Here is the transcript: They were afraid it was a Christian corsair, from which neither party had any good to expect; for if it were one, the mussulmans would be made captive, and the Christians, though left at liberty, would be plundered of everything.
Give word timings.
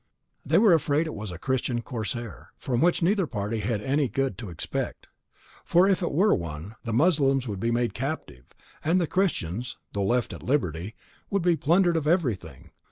They 0.43 0.57
were 0.57 0.73
afraid 0.73 1.05
it 1.05 1.13
was 1.13 1.29
a 1.31 1.37
Christian 1.37 1.83
corsair, 1.83 2.53
from 2.57 2.81
which 2.81 3.03
neither 3.03 3.27
party 3.27 3.59
had 3.59 3.83
any 3.83 4.07
good 4.09 4.35
to 4.39 4.49
expect; 4.49 5.05
for 5.63 5.87
if 5.87 6.01
it 6.01 6.11
were 6.11 6.33
one, 6.33 6.75
the 6.83 6.91
mussulmans 6.91 7.47
would 7.47 7.59
be 7.59 7.69
made 7.69 7.93
captive, 7.93 8.45
and 8.83 8.99
the 8.99 9.05
Christians, 9.05 9.77
though 9.93 10.03
left 10.05 10.33
at 10.33 10.41
liberty, 10.41 10.95
would 11.29 11.43
be 11.43 11.55
plundered 11.55 11.97
of 11.97 12.07
everything. 12.07 12.71